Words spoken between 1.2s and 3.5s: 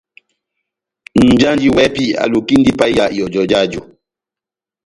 Nʼjanji wɛ́hɛ́pi alukindi ipahiya ihɔjɔ